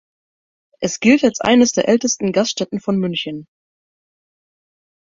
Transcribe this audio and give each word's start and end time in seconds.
Es 0.79 0.99
gilt 0.99 1.23
als 1.23 1.41
eines 1.41 1.73
der 1.73 1.87
ältesten 1.87 2.31
Gaststätten 2.31 2.79
von 2.79 2.97
München. 2.97 3.45